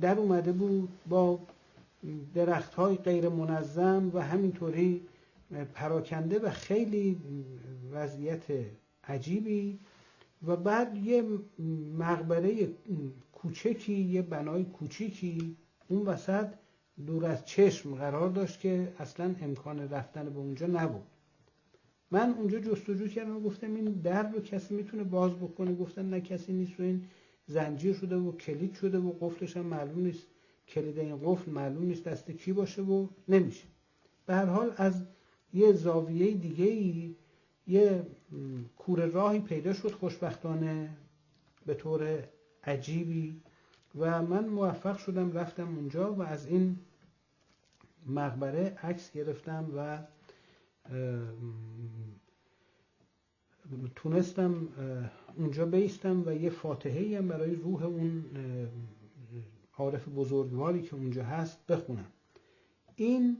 [0.00, 1.38] در اومده بود با
[2.34, 5.06] درخت های غیر منظم و همینطوری
[5.74, 7.20] پراکنده و خیلی
[7.92, 8.44] وضعیت
[9.04, 9.78] عجیبی.
[10.46, 11.24] و بعد یه
[11.98, 12.68] مقبره
[13.32, 15.56] کوچکی یه بنای کوچیکی
[15.88, 16.48] اون وسط
[17.06, 21.02] دور از چشم قرار داشت که اصلا امکان رفتن به اونجا نبود.
[22.10, 26.20] من اونجا جستجو کردم و گفتم این در رو کسی می‌تونه باز بکنه؟ گفتن نه
[26.20, 27.04] کسی نیست و این
[27.46, 30.26] زنجیر شده و کلید شده و قفلش هم معلوم نیست.
[30.68, 33.64] کلید این قفل معلوم نیست دست کی باشه و نمیشه.
[34.26, 35.02] به هر حال از
[35.54, 37.14] یه زاویه دیگه ای
[37.66, 38.06] یه
[38.78, 40.96] کوره راهی پیدا شد خوشبختانه
[41.66, 42.28] به طور
[42.64, 43.40] عجیبی
[43.98, 46.78] و من موفق شدم رفتم اونجا و از این
[48.06, 49.98] مقبره عکس گرفتم و
[53.94, 54.68] تونستم
[55.36, 58.24] اونجا بیستم و یه فاتحه هم برای روح اون
[59.76, 62.12] عارف بزرگواری که اونجا هست بخونم.
[62.96, 63.36] این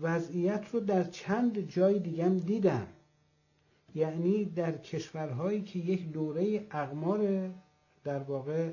[0.00, 2.86] وضعیت رو در چند جای دیگم دیدم.
[3.94, 7.50] یعنی در کشورهایی که یک دوره اقمار
[8.04, 8.72] در واقع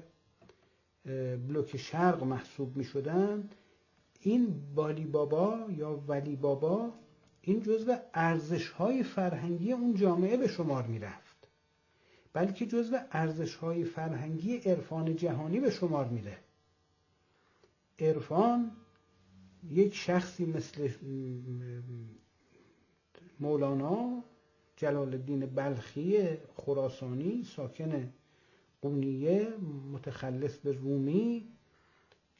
[1.47, 3.49] بلوک شرق محسوب می شدن
[4.21, 6.93] این بالی بابا یا ولی بابا
[7.41, 11.22] این جزو ارزش های فرهنگی اون جامعه به شمار می رفت
[12.33, 16.37] بلکه جزو ارزش های فرهنگی عرفان جهانی به شمار میره.
[17.99, 18.71] عرفان
[19.69, 20.89] یک شخصی مثل
[23.39, 24.23] مولانا
[24.75, 28.13] جلال الدین بلخی خراسانی ساکن
[28.81, 29.47] قونیه
[29.91, 31.47] متخلص به رومی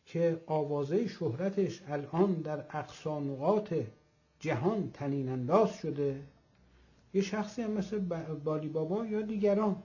[0.06, 3.74] که آوازه شهرتش الان در اقصا نقاط
[4.40, 6.24] جهان تنین انداز شده.
[7.14, 8.00] یه شخصی هم مثل
[8.44, 9.84] بالی بابا یا دیگران.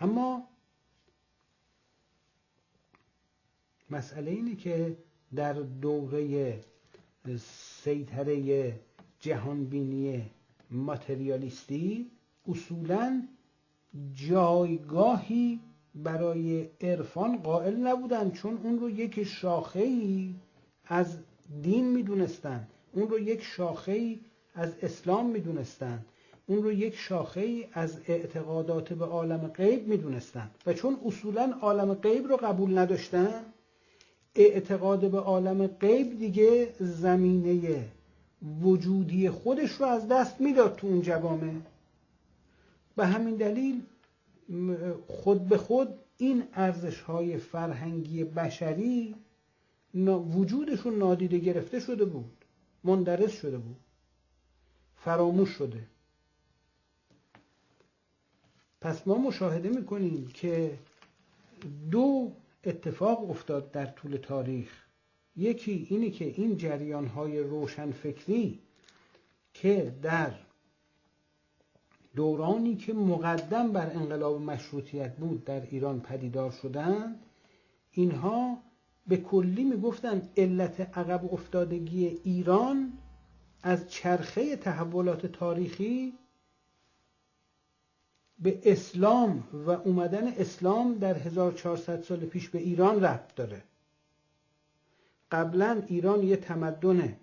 [0.00, 0.48] اما
[3.90, 4.96] مسئله اینه که
[5.34, 6.54] در دوره
[7.38, 8.80] سیطره
[9.20, 10.30] جهانبینی
[10.70, 12.10] ماتریالیستی
[12.48, 13.28] اصولا
[14.14, 15.60] جایگاهی
[15.94, 20.34] برای عرفان قائل نبودن چون اون رو یک شاخه ای
[20.84, 21.18] از
[21.62, 22.68] دین می‌دونستن.
[22.92, 24.20] اون رو یک شاخه ای
[24.54, 26.04] از اسلام می‌دونستن.
[26.46, 30.50] اون رو یک شاخه ای از اعتقادات به عالم غیب می‌دونستن.
[30.66, 33.44] و چون اصولا عالم غیب رو قبول نداشتن
[34.34, 37.84] اعتقاد به عالم غیب دیگه زمینه
[38.62, 41.52] وجودی خودش رو از دست می‌داد تو اون جوامع.
[42.96, 43.82] به همین دلیل
[45.06, 49.14] خود به خود این ارزش های فرهنگی بشری
[50.34, 52.44] وجودشون نادیده گرفته شده بود.
[52.84, 53.76] مندرس شده بود.
[55.04, 55.82] فراموش شده.
[58.80, 60.78] پس ما مشاهده می‌کنیم که
[61.90, 62.32] دو
[62.64, 64.70] اتفاق افتاد در طول تاریخ.
[65.36, 68.58] یکی اینی که این جریان های روشنفکری
[69.54, 70.34] که در
[72.14, 77.20] دورانی که مقدم بر انقلاب مشروطیت بود در ایران پدیدار شدند
[77.92, 78.58] اینها
[79.06, 82.92] به کلی می‌گفتند علت عقب افتادگی ایران
[83.66, 86.12] از چرخه تحولات تاریخی
[88.38, 93.62] به اسلام و اومدن اسلام در 1400 سال پیش به ایران ربط داره.
[95.30, 97.16] قبلا ایران یه تمدن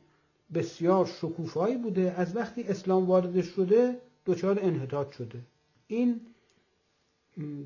[0.53, 2.13] بسیار شکوفایی بوده.
[2.17, 5.39] از وقتی اسلام وارد شده دچار انحطاط شده.
[5.87, 6.21] این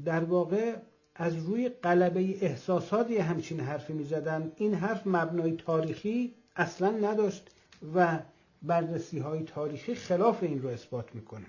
[0.05, 0.75] در واقع
[1.15, 4.51] از روی قلبه احساسات یه همچین حرفی می زدن.
[4.55, 7.49] این حرف مبنای تاریخی اصلا نداشت
[7.95, 8.19] و
[8.67, 11.45] بررسی های تاریخی خلاف این رو اثبات می‌کنه.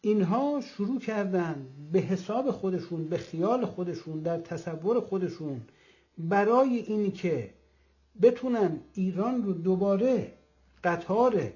[0.00, 5.60] اینها شروع کردن به حساب خودشون به خیال خودشون در تصور خودشون
[6.18, 7.54] برای اینکه
[8.22, 10.32] بتونن ایران رو دوباره
[10.84, 11.52] قطار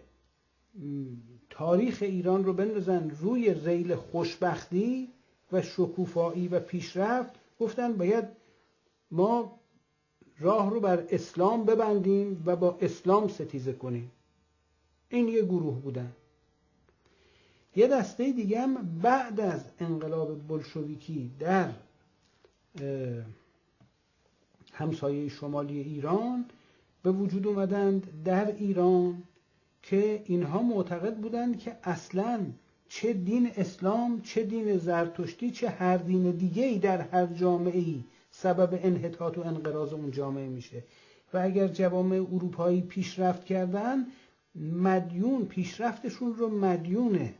[1.50, 5.08] تاریخ ایران رو بندازن روی ریل خوشبختی
[5.52, 8.24] و شکوفایی و پیشرفت گفتن باید
[9.10, 9.59] ما
[10.40, 14.10] راه رو بر اسلام ببندیم و با اسلام ستیزه کنیم.
[15.08, 16.12] این یه گروه بودن.
[17.76, 21.70] یه دسته دیگه هم بعد از انقلاب بلشویکی در
[24.72, 26.44] همسایه شمالی ایران
[27.02, 29.22] به وجود اومدند در ایران
[29.82, 32.46] که اینها معتقد بودند که اصلا
[32.88, 38.04] چه دین اسلام چه دین زرتشتی چه هر دین دیگه ای در هر جامعه ای
[38.42, 40.84] سبب انحطاط و انقراض اون جامعه میشه.
[41.32, 44.06] و اگر جوامع اروپایی پیشرفت کردن
[44.54, 47.34] مدیون پیشرفتشون رو مدیون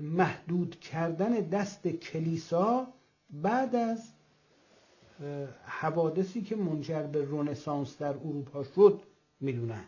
[0.00, 2.86] محدود کردن دست کلیسا
[3.30, 4.12] بعد از
[5.64, 9.02] حوادثی که منجر به رونسانس در اروپا شد
[9.40, 9.84] می‌دونن.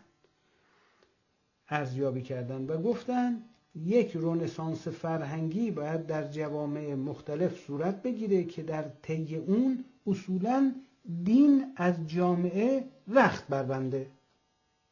[1.69, 3.43] ارزیابی کردن و گفتن
[3.85, 10.75] یک رونسانس فرهنگی باید در جوامع مختلف صورت بگیره که در طی اون اصولا
[11.23, 14.07] دین از جامعه رخت بربنده.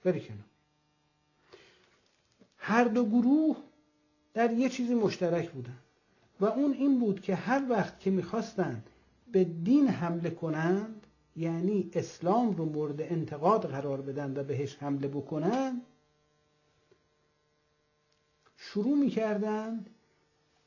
[0.04, 0.46] بری کنم
[2.58, 3.58] هر دو گروه
[4.34, 5.78] در یه چیزی مشترک بودن
[6.40, 8.84] و اون این بود که هر وقت که می‌خواستن
[9.32, 15.82] به دین حمله کنند یعنی اسلام رو مورد انتقاد قرار بدن و بهش حمله بکنن
[18.76, 19.86] شروع می‌کردن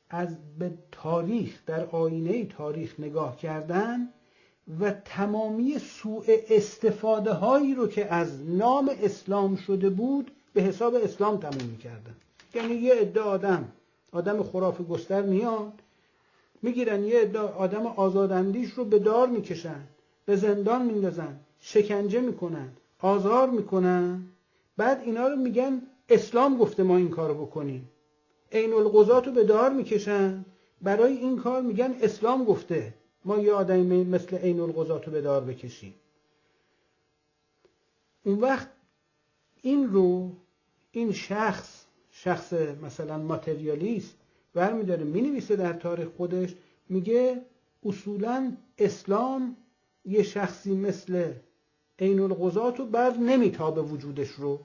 [0.09, 4.09] از به تاریخ در آینه تاریخ نگاه کردن
[4.79, 11.37] و تمامی سوء استفاده هایی رو که از نام اسلام شده بود به حساب اسلام
[11.37, 12.15] تموم می‌کردن.
[12.53, 13.71] یعنی یه عده آدم
[14.11, 15.73] آدم خراف گستر میاد
[16.61, 19.81] می‌گیرن یه عده آدم آزاداندیش رو به دار می‌کشن
[20.25, 24.21] به زندان میندازن شکنجه می‌کنن آزار می‌کنن.
[24.77, 27.89] بعد اینا رو میگن اسلام گفته ما این کارو بکنیم.
[28.51, 30.45] عین القضات رو به دار می‌کشن.
[30.81, 32.93] برای این کار میگن اسلام گفته
[33.25, 35.93] ما یه آدمی مثل عین القضات رو به دار بکشیم.
[38.23, 38.69] اون وقت
[39.61, 40.31] این رو
[40.91, 44.15] این شخص شخص مثلا ماتریالیست
[44.53, 46.55] برمیداره می‌نویسه در تاریخ خودش
[46.89, 47.41] میگه
[47.85, 49.57] اصولا اسلام
[50.05, 51.33] یه شخصی مثل
[51.99, 54.59] عین القضات رو بر نمیتابه وجودش رو.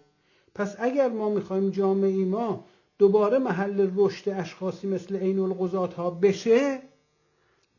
[0.54, 2.64] پس اگر ما می‌خوایم جامعه ما
[2.98, 6.82] دوباره محل رشد اشخاصی مثل عین القضات ها بشه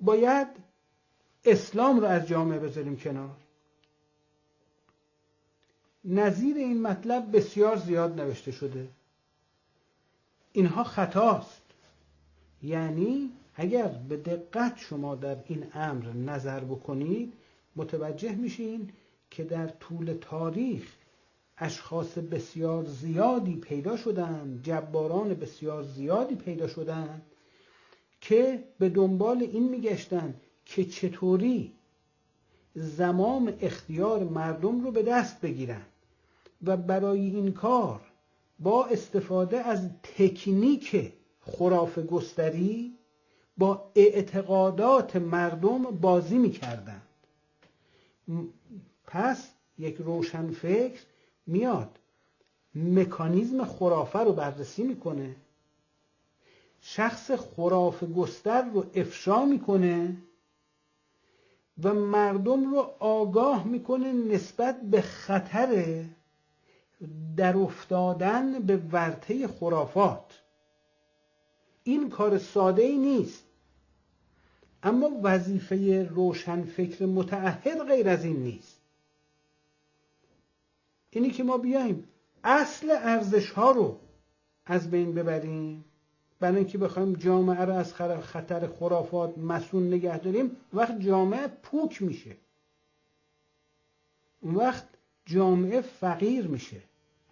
[0.01, 0.47] باید
[1.45, 3.37] اسلام رو از جامعه بذاریم کنار.
[6.05, 8.87] نظیر این مطلب بسیار زیاد نوشته شده.
[10.51, 11.61] اینها خطاست.
[12.63, 17.33] یعنی اگر به دقت شما در این امر نظر بکنید
[17.75, 18.89] متوجه میشین
[19.31, 20.95] که در طول تاریخ
[21.57, 27.21] اشخاص بسیار زیادی پیدا شدند جباران بسیار زیادی پیدا شدند
[28.21, 31.73] که به دنبال این میگشتند که چطوری
[32.75, 35.85] زمام اختیار مردم رو به دست بگیرن
[36.63, 38.01] و برای این کار
[38.59, 42.97] با استفاده از تکنیک خراف گستری
[43.57, 47.01] با اعتقادات مردم بازی می‌کردند.
[49.07, 51.01] پس یک روشن فکر
[51.47, 51.99] میاد.
[52.75, 55.35] مکانیزم خرافه رو بررسی می‌کنه.
[56.81, 60.17] شخص خراف گستر رو افشا می‌کنه
[61.83, 66.03] و مردم رو آگاه می‌کنه نسبت به خطر
[67.37, 70.41] در افتادن به ورطه خرافات.
[71.83, 73.43] این کار ساده ای نیست.
[74.83, 78.74] اما وظیفه روشن فکر متعهد غیر از این نیست.
[81.15, 82.07] اینی که ما بیایم
[82.43, 83.99] اصل ارزش ها رو
[84.65, 85.85] از بین ببریم.
[86.39, 92.35] برای اینکه بخوایم جامعه رو از خطر خرافات مسون نگه داریم وقت جامعه پوک میشه.
[94.41, 94.87] اون وقت
[95.25, 96.81] جامعه فقیر میشه.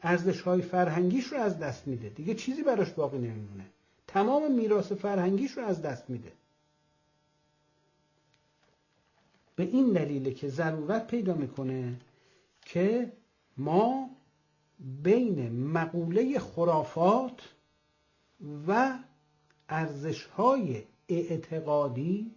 [0.03, 2.09] ارزش های فرهنگیش رو از دست میده.
[2.09, 3.65] دیگه چیزی براش باقی نمیمونه.
[4.07, 6.31] تمام میراث فرهنگیش رو از دست میده.
[9.55, 11.93] به این دلیله که ضرورت پیدا می‌کنه
[12.61, 13.11] که
[13.57, 14.09] ما
[14.79, 17.41] بین مقوله خرافات
[18.67, 18.99] و
[19.69, 22.31] ارزشهای اعتقادی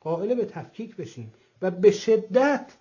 [0.00, 1.32] قائل به تفکیک بشیم
[1.62, 2.72] و به شدت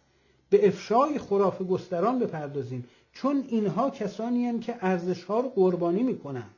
[0.49, 2.85] به افشای خراف گستران بپردازیم.
[3.11, 6.49] چون اینها کسانی هستند که ارزشها رو قربانی می‌کنن.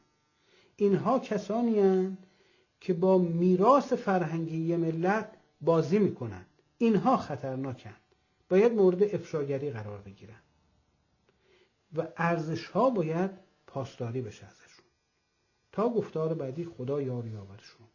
[0.76, 2.18] اینها کسانی هستند
[2.80, 5.30] که با میراث فرهنگی ملت
[5.62, 6.46] بازی می‌کنند
[6.78, 8.02] اینها خطرناکند
[8.50, 10.44] باید مورد افشاگری قرار بگیرند
[11.96, 13.32] و ارزش ها باید
[13.68, 14.86] پاسداری بشه ازشون.
[15.72, 17.88] تا گفتار بعدی خدا یار یاور شما.